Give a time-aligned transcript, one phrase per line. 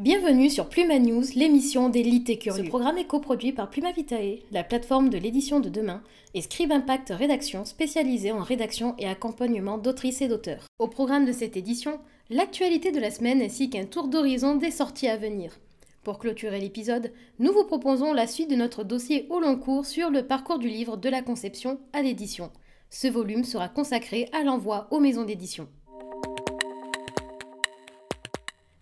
[0.00, 2.64] Bienvenue sur Pluma News, l'émission des et curieux.
[2.64, 6.72] Ce programme est coproduit par Pluma Vitae, la plateforme de l'édition de demain, et Scribe
[6.72, 10.64] Impact Rédaction, spécialisée en rédaction et accompagnement d'autrices et d'auteurs.
[10.78, 12.00] Au programme de cette édition,
[12.30, 15.58] l'actualité de la semaine ainsi qu'un tour d'horizon des sorties à venir.
[16.02, 20.08] Pour clôturer l'épisode, nous vous proposons la suite de notre dossier au long cours sur
[20.08, 22.50] le parcours du livre de la conception à l'édition.
[22.88, 25.68] Ce volume sera consacré à l'envoi aux maisons d'édition.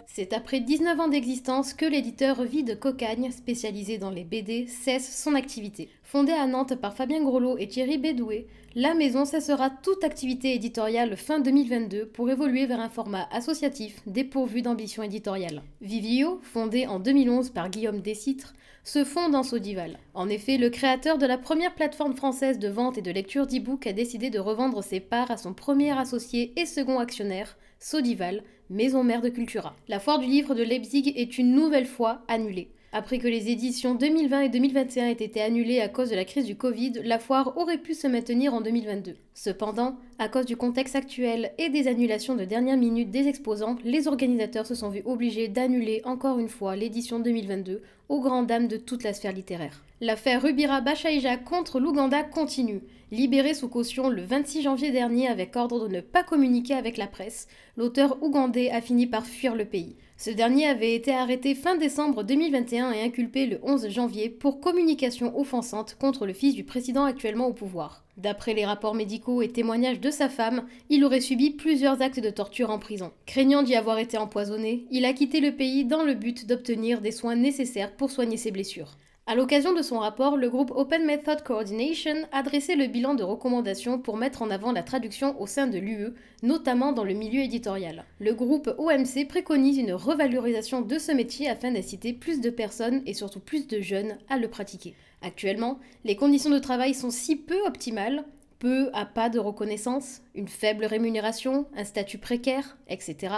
[0.07, 5.35] C'est après 19 ans d'existence que l'éditeur Vide Cocagne, spécialisé dans les BD, cesse son
[5.35, 5.91] activité.
[6.11, 11.19] Fondée à Nantes par Fabien Grolot et Thierry Bédoué, la maison cessera toute activité éditoriale
[11.19, 15.61] fin 2022 pour évoluer vers un format associatif dépourvu d'ambition éditoriale.
[15.83, 19.99] Vivio, fondé en 2011 par Guillaume Dessitre, se fonde en Sodival.
[20.15, 23.87] En effet, le créateur de la première plateforme française de vente et de lecture d'e-book
[23.87, 29.05] a décidé de revendre ses parts à son premier associé et second actionnaire, Sodival, maison
[29.05, 29.77] mère de Cultura.
[29.89, 32.71] La foire du livre de Leipzig est une nouvelle fois annulée.
[32.91, 36.47] Après que les éditions 2020 et 2021 aient été annulées à cause de la crise
[36.47, 39.15] du Covid, la foire aurait pu se maintenir en 2022.
[39.35, 44.09] Cependant, à cause du contexte actuel et des annulations de dernière minute des exposants, les
[44.09, 48.79] organisateurs se sont vus obligés d'annuler encore une fois l'édition 2022 aux grandes dames de
[48.79, 49.85] toute la sphère littéraire.
[50.01, 52.81] L'affaire Rubira Bashaija contre l'Ouganda continue.
[53.13, 57.07] Libéré sous caution le 26 janvier dernier avec ordre de ne pas communiquer avec la
[57.07, 59.97] presse, l'auteur ougandais a fini par fuir le pays.
[60.21, 65.39] Ce dernier avait été arrêté fin décembre 2021 et inculpé le 11 janvier pour communication
[65.39, 68.03] offensante contre le fils du président actuellement au pouvoir.
[68.17, 72.31] D'après les rapports médicaux et témoignages de sa femme, il aurait subi plusieurs actes de
[72.31, 73.13] torture en prison.
[73.27, 77.13] Craignant d'y avoir été empoisonné, il a quitté le pays dans le but d'obtenir des
[77.13, 78.97] soins nécessaires pour soigner ses blessures.
[79.31, 83.23] À l'occasion de son rapport, le groupe Open Method Coordination a dressé le bilan de
[83.23, 87.43] recommandations pour mettre en avant la traduction au sein de l'UE, notamment dans le milieu
[87.43, 88.07] éditorial.
[88.21, 93.13] Le groupe OMC préconise une revalorisation de ce métier afin d'inciter plus de personnes et
[93.13, 94.95] surtout plus de jeunes à le pratiquer.
[95.21, 98.25] Actuellement, les conditions de travail sont si peu optimales
[98.59, 103.35] peu à pas de reconnaissance, une faible rémunération, un statut précaire, etc.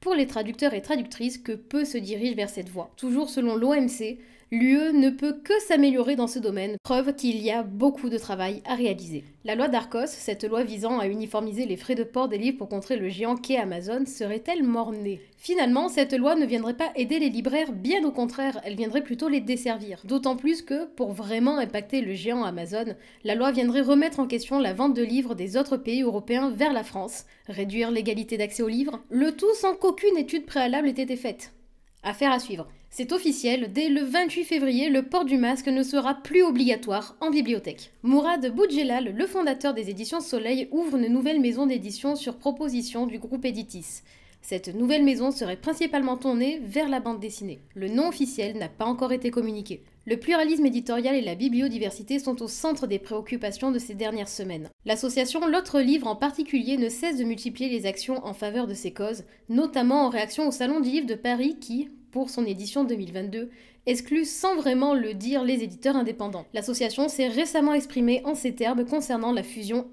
[0.00, 2.90] Pour les traducteurs et traductrices, que peu se dirigent vers cette voie.
[2.96, 4.18] Toujours selon l'OMC,
[4.54, 8.62] l'UE ne peut que s'améliorer dans ce domaine, preuve qu'il y a beaucoup de travail
[8.64, 9.24] à réaliser.
[9.44, 12.68] La loi d'Arcos, cette loi visant à uniformiser les frais de port des livres pour
[12.68, 17.30] contrer le géant qu'est Amazon, serait-elle mort-née Finalement, cette loi ne viendrait pas aider les
[17.30, 20.00] libraires, bien au contraire, elle viendrait plutôt les desservir.
[20.04, 22.94] D'autant plus que, pour vraiment impacter le géant Amazon,
[23.24, 26.72] la loi viendrait remettre en question la vente de livres des autres pays européens vers
[26.72, 31.16] la France, réduire l'égalité d'accès aux livres, le tout sans qu'aucune étude préalable ait été
[31.16, 31.52] faite.
[32.04, 32.68] Affaire à suivre.
[32.96, 37.30] C'est officiel, dès le 28 février, le port du masque ne sera plus obligatoire en
[37.30, 37.90] bibliothèque.
[38.04, 43.18] Mourad Boudjelal, le fondateur des éditions Soleil, ouvre une nouvelle maison d'édition sur proposition du
[43.18, 44.02] groupe Editis.
[44.42, 47.62] Cette nouvelle maison serait principalement tournée vers la bande dessinée.
[47.74, 49.82] Le nom officiel n'a pas encore été communiqué.
[50.06, 54.68] Le pluralisme éditorial et la bibliodiversité sont au centre des préoccupations de ces dernières semaines.
[54.84, 58.92] L'association L'autre livre en particulier ne cesse de multiplier les actions en faveur de ces
[58.92, 63.48] causes, notamment en réaction au Salon du livre de Paris qui, pour son édition 2022,
[63.86, 66.44] exclut sans vraiment le dire les éditeurs indépendants.
[66.52, 69.86] L'association s'est récemment exprimée en ces termes concernant la fusion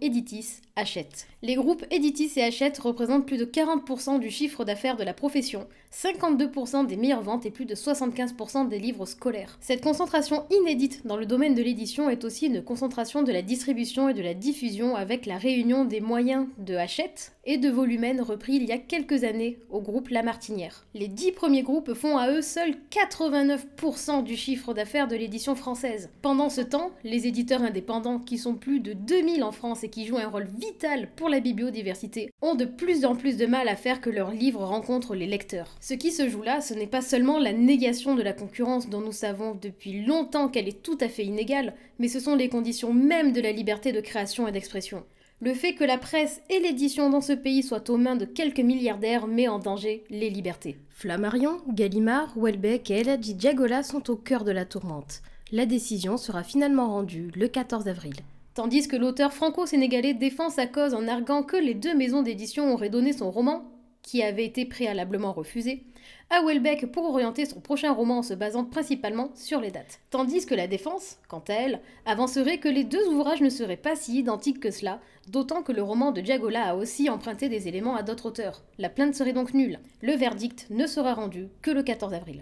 [0.76, 1.28] Editis-Hachette.
[1.44, 5.68] Les groupes Editis et Hachette représentent plus de 40% du chiffre d'affaires de la profession,
[5.92, 9.58] 52% des meilleures ventes et plus de 75% des livres scolaires.
[9.60, 14.08] Cette concentration inédite dans le domaine de l'édition est aussi une concentration de la distribution
[14.08, 18.54] et de la diffusion avec la réunion des moyens de Hachette et de Volumen repris
[18.54, 20.86] il y a quelques années au groupe La Martinière.
[20.94, 26.12] Les dix premiers groupes font à eux seuls 89% du chiffre d'affaires de l'édition française.
[26.22, 30.06] Pendant ce temps, les éditeurs indépendants, qui sont plus de 2000 en France et qui
[30.06, 33.76] jouent un rôle vital pour la bibliodiversité, ont de plus en plus de mal à
[33.76, 35.76] faire que leurs livres rencontrent les lecteurs.
[35.82, 39.02] Ce qui se joue là, ce n'est pas seulement la négation de la concurrence dont
[39.02, 42.94] nous savons depuis longtemps qu'elle est tout à fait inégale, mais ce sont les conditions
[42.94, 45.04] même de la liberté de création et d'expression.
[45.44, 48.60] Le fait que la presse et l'édition dans ce pays soient aux mains de quelques
[48.60, 50.78] milliardaires met en danger les libertés.
[50.92, 55.24] Flammarion, Gallimard, Welbeck et Eladji Diagola sont au cœur de la tourmente.
[55.52, 58.14] La décision sera finalement rendue le 14 avril.
[58.54, 62.90] Tandis que l'auteur franco-sénégalais défend sa cause en arguant que les deux maisons d'édition auraient
[62.90, 63.64] donné son roman,
[64.02, 65.86] qui avait été préalablement refusé,
[66.30, 70.02] à Welbeck pour orienter son prochain roman en se basant principalement sur les dates.
[70.10, 73.96] Tandis que la défense, quant à elle, avancerait que les deux ouvrages ne seraient pas
[73.96, 75.00] si identiques que cela,
[75.30, 78.64] d'autant que le roman de Diagola a aussi emprunté des éléments à d'autres auteurs.
[78.80, 79.80] La plainte serait donc nulle.
[80.02, 82.42] Le verdict ne sera rendu que le 14 avril.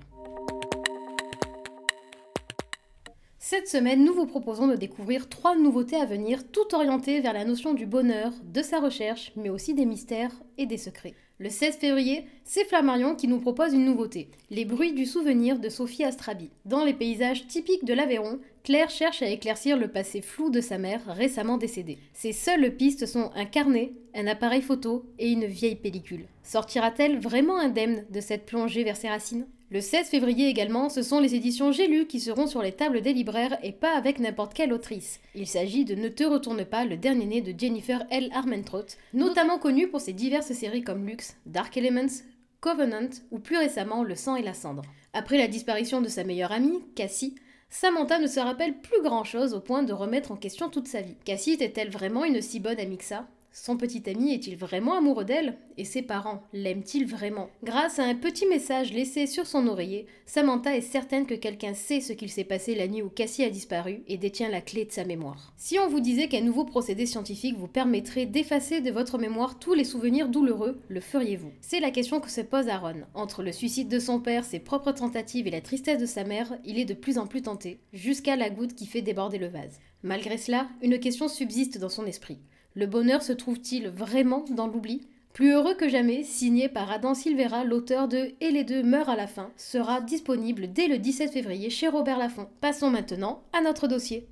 [3.42, 7.46] Cette semaine, nous vous proposons de découvrir trois nouveautés à venir, toutes orientées vers la
[7.46, 11.14] notion du bonheur, de sa recherche, mais aussi des mystères et des secrets.
[11.38, 15.70] Le 16 février, c'est Flammarion qui nous propose une nouveauté, Les bruits du souvenir de
[15.70, 16.50] Sophie Astrabi.
[16.66, 20.78] Dans les paysages typiques de l'Aveyron, Claire cherche à éclaircir le passé flou de sa
[20.78, 21.98] mère récemment décédée.
[22.12, 26.26] Ses seules pistes sont un carnet, un appareil photo et une vieille pellicule.
[26.44, 29.48] Sortira-t-elle vraiment indemne de cette plongée vers ses racines?
[29.72, 33.02] Le 16 février également, ce sont les éditions J'ai lu qui seront sur les tables
[33.02, 35.20] des libraires et pas avec n'importe quelle autrice.
[35.36, 38.32] Il s'agit de Ne te retourne pas, le dernier né de Jennifer L.
[38.34, 42.24] Armentrout, notamment connue pour ses diverses séries comme Lux, Dark Elements,
[42.62, 44.82] Covenant ou plus récemment Le sang et la cendre.
[45.14, 47.36] Après la disparition de sa meilleure amie, Cassie,
[47.70, 51.02] Samantha ne se rappelle plus grand chose au point de remettre en question toute sa
[51.02, 51.16] vie.
[51.26, 53.28] Cassie était-elle vraiment une si bonne amie que ça?
[53.52, 57.50] Son petit ami est-il vraiment amoureux d'elle Et ses parents l'aiment-ils vraiment?
[57.64, 62.00] Grâce à un petit message laissé sur son oreiller, Samantha est certaine que quelqu'un sait
[62.00, 64.92] ce qu'il s'est passé la nuit où Cassie a disparu et détient la clé de
[64.92, 65.52] sa mémoire.
[65.58, 69.74] Si on vous disait qu'un nouveau procédé scientifique vous permettrait d'effacer de votre mémoire tous
[69.74, 71.52] les souvenirs douloureux, le feriez-vous?
[71.62, 73.02] C'est la question que se pose Aaron.
[73.16, 76.58] Entre le suicide de son père, ses propres tentatives et la tristesse de sa mère,
[76.66, 79.80] il est de plus en plus tenté, jusqu'à la goutte qui fait déborder le vase.
[80.04, 82.38] Malgré cela, une question subsiste dans son esprit.
[82.80, 85.02] Le bonheur se trouve-t-il vraiment dans l'oubli?
[85.34, 89.18] Plus heureux que jamais, signé par Adam Silvera, l'auteur de Et les deux meurent à
[89.18, 92.48] la fin, sera disponible dès le 17 février chez Robert Laffont.
[92.62, 94.30] Passons maintenant à notre dossier.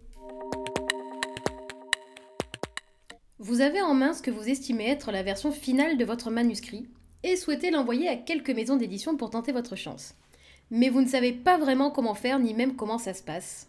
[3.38, 6.88] Vous avez en main ce que vous estimez être la version finale de votre manuscrit
[7.24, 10.16] et souhaitez l'envoyer à quelques maisons d'édition pour tenter votre chance.
[10.72, 13.68] Mais vous ne savez pas vraiment comment faire ni même comment ça se passe.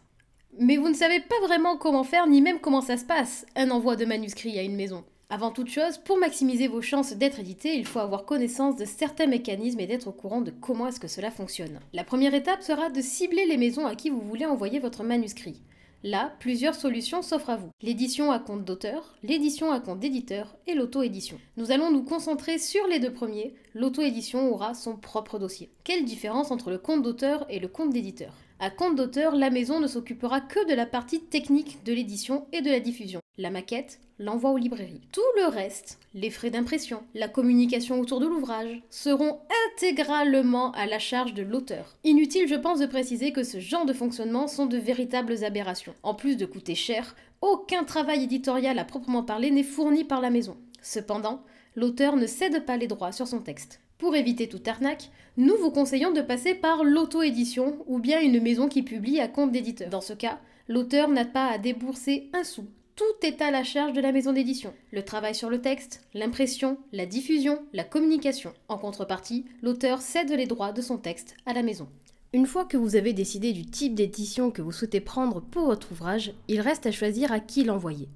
[0.56, 3.70] Mais vous ne savez pas vraiment comment faire ni même comment ça se passe, un
[3.70, 5.04] envoi de manuscrit à une maison.
[5.30, 9.26] Avant toute chose, pour maximiser vos chances d'être édité, il faut avoir connaissance de certains
[9.26, 11.80] mécanismes et d'être au courant de comment est-ce que cela fonctionne.
[11.92, 15.60] La première étape sera de cibler les maisons à qui vous voulez envoyer votre manuscrit.
[16.02, 17.70] Là, plusieurs solutions s'offrent à vous.
[17.82, 21.38] L'édition à compte d'auteur, l'édition à compte d'éditeur et l'auto-édition.
[21.56, 23.54] Nous allons nous concentrer sur les deux premiers.
[23.74, 25.70] L'auto-édition aura son propre dossier.
[25.84, 28.32] Quelle différence entre le compte d'auteur et le compte d'éditeur?
[28.60, 32.60] À compte d'auteur, la maison ne s'occupera que de la partie technique de l'édition et
[32.60, 33.20] de la diffusion.
[33.36, 35.00] La maquette, l'envoi aux librairies.
[35.12, 39.38] Tout le reste, les frais d'impression, la communication autour de l'ouvrage, seront
[39.76, 41.96] intégralement à la charge de l'auteur.
[42.02, 45.94] Inutile, je pense, de préciser que ce genre de fonctionnement sont de véritables aberrations.
[46.02, 50.30] En plus de coûter cher, aucun travail éditorial à proprement parler n'est fourni par la
[50.30, 50.56] maison.
[50.82, 51.44] Cependant,
[51.76, 53.80] l'auteur ne cède pas les droits sur son texte.
[53.98, 58.68] Pour éviter toute arnaque, nous vous conseillons de passer par l'auto-édition ou bien une maison
[58.68, 59.90] qui publie à compte d'éditeur.
[59.90, 62.66] Dans ce cas, l'auteur n'a pas à débourser un sou.
[62.94, 64.72] Tout est à la charge de la maison d'édition.
[64.92, 68.52] Le travail sur le texte, l'impression, la diffusion, la communication.
[68.68, 71.88] En contrepartie, l'auteur cède les droits de son texte à la maison.
[72.32, 75.90] Une fois que vous avez décidé du type d'édition que vous souhaitez prendre pour votre
[75.90, 78.08] ouvrage, il reste à choisir à qui l'envoyer.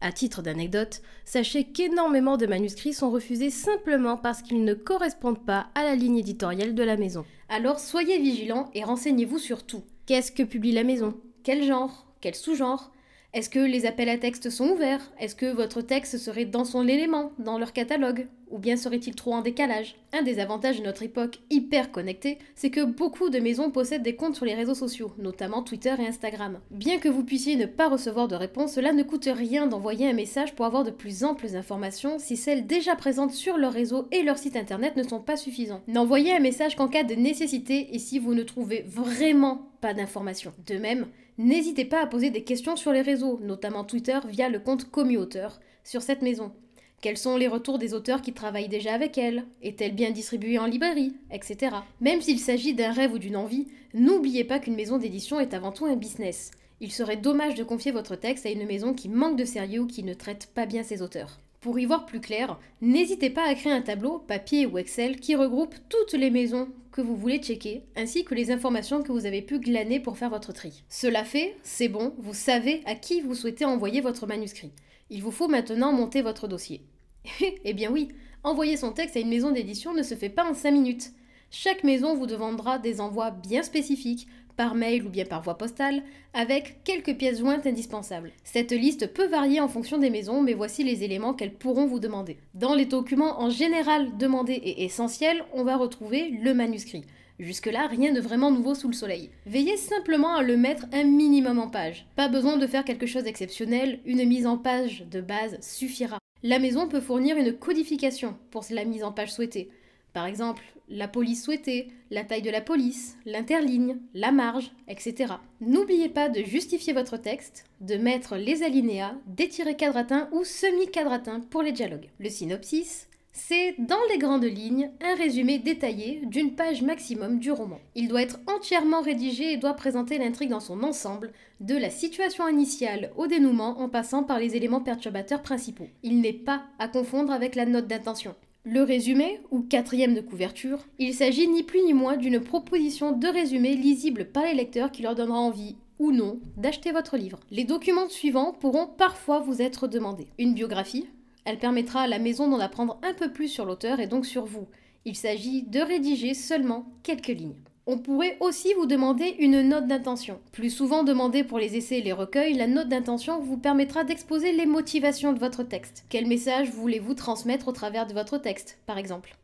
[0.00, 5.70] À titre d'anecdote, sachez qu'énormément de manuscrits sont refusés simplement parce qu'ils ne correspondent pas
[5.74, 7.24] à la ligne éditoriale de la maison.
[7.48, 9.82] Alors soyez vigilants et renseignez-vous sur tout.
[10.06, 11.14] Qu'est-ce que publie la maison?
[11.42, 12.06] Quel genre?
[12.20, 12.92] Quel sous-genre?
[13.34, 15.12] Est-ce que les appels à texte sont ouverts?
[15.18, 18.28] Est-ce que votre texte serait dans son élément, dans leur catalogue?
[18.50, 19.96] Ou bien serait-il trop en décalage?
[20.12, 24.16] Un des avantages de notre époque hyper connectée, c'est que beaucoup de maisons possèdent des
[24.16, 26.60] comptes sur les réseaux sociaux, notamment Twitter et Instagram.
[26.70, 30.14] Bien que vous puissiez ne pas recevoir de réponse, cela ne coûte rien d'envoyer un
[30.14, 34.22] message pour avoir de plus amples informations si celles déjà présentes sur leur réseau et
[34.22, 35.82] leur site internet ne sont pas suffisants.
[35.86, 40.54] N'envoyez un message qu'en cas de nécessité et si vous ne trouvez vraiment pas d'informations.
[40.66, 41.06] De même,
[41.38, 45.60] N'hésitez pas à poser des questions sur les réseaux, notamment Twitter via le compte Commu-Auteur,
[45.84, 46.52] sur cette maison.
[47.00, 49.44] Quels sont les retours des auteurs qui travaillent déjà avec elle?
[49.62, 51.76] Est-elle bien distribuée en librairie Etc.
[52.00, 55.70] Même s'il s'agit d'un rêve ou d'une envie, n'oubliez pas qu'une maison d'édition est avant
[55.70, 56.50] tout un business.
[56.80, 59.86] Il serait dommage de confier votre texte à une maison qui manque de sérieux ou
[59.86, 61.38] qui ne traite pas bien ses auteurs.
[61.60, 65.36] Pour y voir plus clair, n'hésitez pas à créer un tableau, papier ou Excel, qui
[65.36, 69.42] regroupe toutes les maisons que vous voulez checker, ainsi que les informations que vous avez
[69.42, 70.82] pu glaner pour faire votre tri.
[70.88, 74.72] Cela fait, c'est bon, vous savez à qui vous souhaitez envoyer votre manuscrit.
[75.10, 76.82] Il vous faut maintenant monter votre dossier.
[77.64, 78.08] eh bien oui,
[78.42, 81.12] envoyer son texte à une maison d'édition ne se fait pas en 5 minutes.
[81.50, 86.02] Chaque maison vous demandera des envois bien spécifiques, par mail ou bien par voie postale,
[86.34, 88.32] avec quelques pièces jointes indispensables.
[88.42, 92.00] Cette liste peut varier en fonction des maisons, mais voici les éléments qu'elles pourront vous
[92.00, 92.38] demander.
[92.54, 97.04] Dans les documents en général demandés et essentiels, on va retrouver le manuscrit.
[97.38, 99.30] Jusque-là, rien de vraiment nouveau sous le soleil.
[99.46, 102.06] Veillez simplement à le mettre un minimum en page.
[102.16, 106.18] Pas besoin de faire quelque chose d'exceptionnel, une mise en page de base suffira.
[106.42, 109.70] La maison peut fournir une codification pour la mise en page souhaitée.
[110.12, 115.34] Par exemple, la police souhaitée, la taille de la police, l'interligne, la marge, etc.
[115.60, 121.62] N'oubliez pas de justifier votre texte, de mettre les alinéas, d'étirer quadratin ou semi-quadratin pour
[121.62, 122.08] les dialogues.
[122.18, 127.78] Le synopsis, c'est, dans les grandes lignes, un résumé détaillé d'une page maximum du roman.
[127.94, 132.48] Il doit être entièrement rédigé et doit présenter l'intrigue dans son ensemble, de la situation
[132.48, 135.88] initiale au dénouement en passant par les éléments perturbateurs principaux.
[136.02, 138.34] Il n'est pas à confondre avec la note d'intention.
[138.64, 143.28] Le résumé, ou quatrième de couverture, il s'agit ni plus ni moins d'une proposition de
[143.28, 147.40] résumé lisible par les lecteurs qui leur donnera envie ou non d'acheter votre livre.
[147.50, 150.28] Les documents suivants pourront parfois vous être demandés.
[150.38, 151.06] Une biographie,
[151.44, 154.44] elle permettra à la maison d'en apprendre un peu plus sur l'auteur et donc sur
[154.44, 154.66] vous.
[155.04, 157.62] Il s'agit de rédiger seulement quelques lignes.
[157.86, 160.40] On pourrait aussi vous demander une note d'intention.
[160.52, 164.52] Plus souvent demandée pour les essais et les recueils, la note d'intention vous permettra d'exposer
[164.52, 166.04] les motivations de votre texte.
[166.10, 169.38] Quel message voulez-vous transmettre au travers de votre texte, par exemple?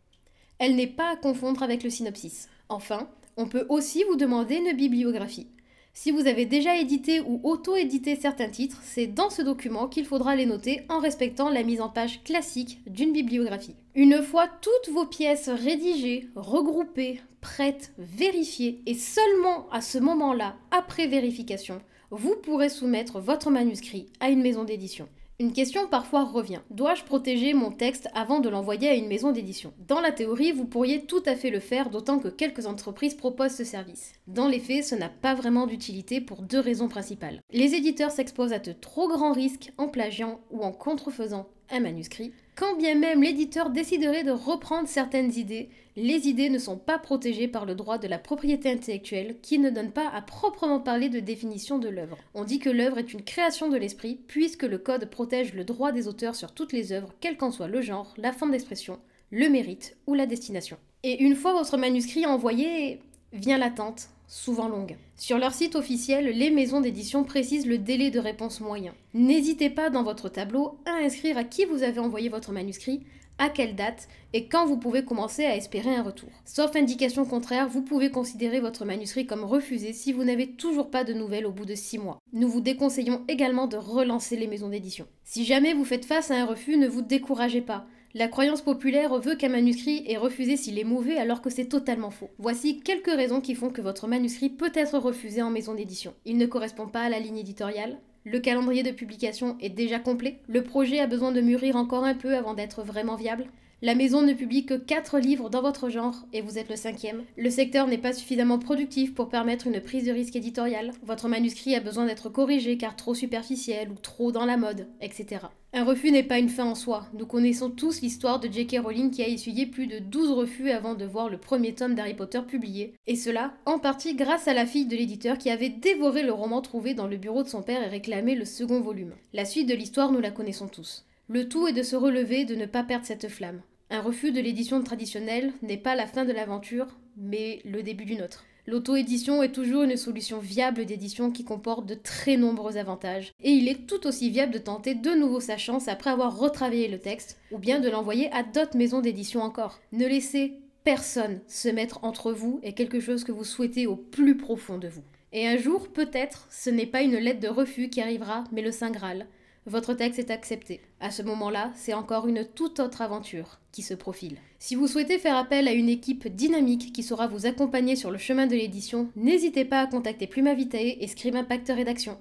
[0.58, 2.50] Elle n'est pas à confondre avec le synopsis.
[2.68, 3.08] Enfin,
[3.38, 5.48] on peut aussi vous demander une bibliographie.
[5.96, 10.34] Si vous avez déjà édité ou auto-édité certains titres, c'est dans ce document qu'il faudra
[10.34, 13.76] les noter en respectant la mise en page classique d'une bibliographie.
[13.94, 21.06] Une fois toutes vos pièces rédigées, regroupées, prêtes, vérifiées, et seulement à ce moment-là, après
[21.06, 25.08] vérification, vous pourrez soumettre votre manuscrit à une maison d'édition.
[25.40, 26.60] Une question parfois revient.
[26.70, 29.74] Dois-je protéger mon texte avant de l'envoyer à une maison d'édition?
[29.88, 33.56] Dans la théorie, vous pourriez tout à fait le faire, d'autant que quelques entreprises proposent
[33.56, 34.12] ce service.
[34.28, 37.40] Dans les faits, ce n'a pas vraiment d'utilité pour deux raisons principales.
[37.50, 42.32] Les éditeurs s'exposent à de trop grands risques en plagiant ou en contrefaisant un manuscrit.
[42.56, 47.48] Quand bien même l'éditeur déciderait de reprendre certaines idées, les idées ne sont pas protégées
[47.48, 51.18] par le droit de la propriété intellectuelle qui ne donne pas à proprement parler de
[51.18, 52.16] définition de l'œuvre.
[52.32, 55.90] On dit que l'œuvre est une création de l'esprit puisque le code protège le droit
[55.90, 59.00] des auteurs sur toutes les œuvres, quel qu'en soit le genre, la forme d'expression,
[59.32, 60.76] le mérite ou la destination.
[61.02, 63.00] Et une fois votre manuscrit envoyé,
[63.32, 64.96] vient l'attente, souvent longue.
[65.16, 68.92] Sur leur site officiel, les maisons d'édition précisent le délai de réponse moyen.
[69.14, 73.02] N'hésitez pas dans votre tableau à inscrire à qui vous avez envoyé votre manuscrit,
[73.38, 76.28] à quelle date et quand vous pouvez commencer à espérer un retour.
[76.44, 81.04] Sauf indication contraire, vous pouvez considérer votre manuscrit comme refusé si vous n'avez toujours pas
[81.04, 82.18] de nouvelles au bout de 6 mois.
[82.32, 85.06] Nous vous déconseillons également de relancer les maisons d'édition.
[85.22, 87.86] Si jamais vous faites face à un refus, ne vous découragez pas.
[88.16, 92.12] La croyance populaire veut qu'un manuscrit est refusé s'il est mauvais alors que c'est totalement
[92.12, 92.30] faux.
[92.38, 96.14] Voici quelques raisons qui font que votre manuscrit peut être refusé en maison d'édition.
[96.24, 100.38] Il ne correspond pas à la ligne éditoriale, le calendrier de publication est déjà complet.
[100.48, 103.46] Le projet a besoin de mûrir encore un peu avant d'être vraiment viable.
[103.84, 107.24] La maison ne publie que 4 livres dans votre genre et vous êtes le cinquième.
[107.36, 110.92] Le secteur n'est pas suffisamment productif pour permettre une prise de risque éditoriale.
[111.02, 115.42] Votre manuscrit a besoin d'être corrigé car trop superficiel ou trop dans la mode, etc.
[115.74, 117.08] Un refus n'est pas une fin en soi.
[117.12, 118.78] Nous connaissons tous l'histoire de J.K.
[118.82, 122.14] Rowling qui a essuyé plus de 12 refus avant de voir le premier tome d'Harry
[122.14, 122.94] Potter publié.
[123.06, 126.62] Et cela, en partie grâce à la fille de l'éditeur qui avait dévoré le roman
[126.62, 129.12] trouvé dans le bureau de son père et réclamé le second volume.
[129.34, 131.04] La suite de l'histoire, nous la connaissons tous.
[131.28, 133.60] Le tout est de se relever, de ne pas perdre cette flamme.
[133.94, 138.22] Un refus de l'édition traditionnelle n'est pas la fin de l'aventure, mais le début d'une
[138.22, 138.44] autre.
[138.66, 143.68] L'auto-édition est toujours une solution viable d'édition qui comporte de très nombreux avantages, et il
[143.68, 147.38] est tout aussi viable de tenter de nouveau sa chance après avoir retravaillé le texte,
[147.52, 149.78] ou bien de l'envoyer à d'autres maisons d'édition encore.
[149.92, 154.36] Ne laissez personne se mettre entre vous et quelque chose que vous souhaitez au plus
[154.36, 155.04] profond de vous.
[155.32, 158.72] Et un jour, peut-être, ce n'est pas une lettre de refus qui arrivera, mais le
[158.72, 159.28] Saint Graal,
[159.66, 160.80] votre texte est accepté.
[161.00, 164.36] À ce moment-là, c'est encore une toute autre aventure qui se profile.
[164.58, 168.18] Si vous souhaitez faire appel à une équipe dynamique qui saura vous accompagner sur le
[168.18, 172.18] chemin de l'édition, n'hésitez pas à contacter Pluma Vitae et Scribe Impact Rédaction.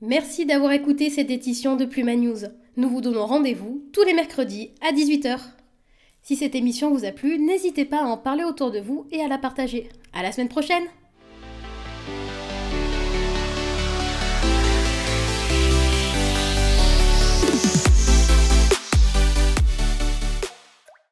[0.00, 2.38] Merci d'avoir écouté cette édition de Pluma News.
[2.76, 5.38] Nous vous donnons rendez-vous tous les mercredis à 18h.
[6.22, 9.20] Si cette émission vous a plu, n'hésitez pas à en parler autour de vous et
[9.20, 9.88] à la partager.
[10.12, 10.84] À la semaine prochaine!